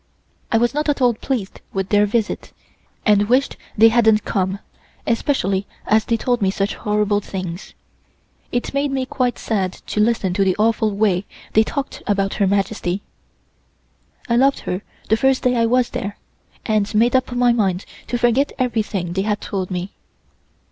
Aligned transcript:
I 0.51 0.57
was 0.57 0.73
not 0.73 0.89
at 0.89 0.99
all 0.99 1.13
pleased 1.13 1.61
with 1.73 1.89
their 1.89 2.07
visit, 2.07 2.53
and 3.05 3.29
wished 3.29 3.55
they 3.77 3.89
hadn't 3.89 4.25
come, 4.25 4.57
especially 5.05 5.67
as 5.85 6.05
they 6.05 6.17
told 6.17 6.41
me 6.41 6.49
such 6.49 6.73
horrible 6.73 7.19
things. 7.21 7.75
It 8.51 8.73
made 8.73 8.89
me 8.89 9.05
quite 9.05 9.37
sad 9.37 9.73
to 9.73 9.99
listen 9.99 10.33
to 10.33 10.43
the 10.43 10.55
awful 10.57 10.89
way 10.89 11.25
they 11.53 11.61
talked 11.63 12.01
about 12.07 12.33
Her 12.41 12.47
Majesty. 12.47 13.03
I 14.27 14.37
loved 14.37 14.61
her 14.61 14.81
the 15.09 15.17
first 15.17 15.43
day 15.43 15.55
I 15.55 15.67
was 15.67 15.91
there, 15.91 16.17
and 16.65 16.95
made 16.95 17.15
up 17.15 17.31
my 17.31 17.51
mind 17.51 17.85
to 18.07 18.17
forget 18.17 18.51
everything 18.57 19.13
they 19.13 19.21
had 19.21 19.39
told 19.39 19.69
me. 19.69 19.91